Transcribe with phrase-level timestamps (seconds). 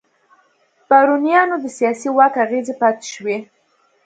[0.89, 3.37] بارونیانو د سیاسي واک اغېزې پاتې شوې.